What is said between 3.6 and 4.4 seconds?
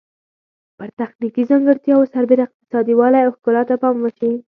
ته پام وشي.